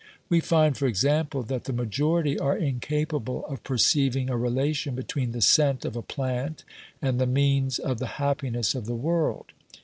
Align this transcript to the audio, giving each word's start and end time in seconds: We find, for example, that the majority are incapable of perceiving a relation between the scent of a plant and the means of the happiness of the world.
We 0.29 0.39
find, 0.39 0.75
for 0.75 0.87
example, 0.87 1.43
that 1.43 1.65
the 1.65 1.73
majority 1.73 2.39
are 2.39 2.57
incapable 2.57 3.45
of 3.45 3.63
perceiving 3.63 4.31
a 4.31 4.35
relation 4.35 4.95
between 4.95 5.31
the 5.31 5.41
scent 5.43 5.85
of 5.85 5.95
a 5.95 6.01
plant 6.01 6.63
and 7.03 7.19
the 7.21 7.27
means 7.27 7.77
of 7.77 7.99
the 7.99 8.07
happiness 8.17 8.73
of 8.73 8.87
the 8.87 8.95
world. 8.95 9.51